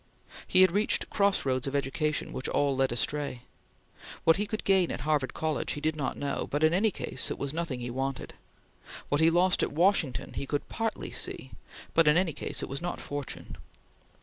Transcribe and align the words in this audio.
He 0.47 0.61
had 0.61 0.71
reached 0.71 1.11
cross 1.11 1.45
roads 1.45 1.67
of 1.67 1.75
education 1.75 2.33
which 2.33 2.47
all 2.49 2.75
led 2.75 2.91
astray. 2.91 3.43
What 4.23 4.37
he 4.37 4.47
could 4.47 4.63
gain 4.63 4.89
at 4.91 5.01
Harvard 5.01 5.35
College 5.35 5.73
he 5.73 5.79
did 5.79 5.95
not 5.95 6.17
know, 6.17 6.47
but 6.49 6.63
in 6.63 6.73
any 6.73 6.89
case 6.89 7.29
it 7.29 7.37
was 7.37 7.53
nothing 7.53 7.81
he 7.81 7.91
wanted. 7.91 8.33
What 9.09 9.21
he 9.21 9.29
lost 9.29 9.61
at 9.61 9.71
Washington 9.71 10.33
he 10.33 10.47
could 10.47 10.67
partly 10.69 11.11
see, 11.11 11.51
but 11.93 12.07
in 12.07 12.17
any 12.17 12.33
case 12.33 12.63
it 12.63 12.67
was 12.67 12.81
not 12.81 12.99
fortune. 12.99 13.57